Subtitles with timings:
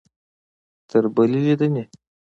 [0.89, 1.83] تر بلې لیدنې؟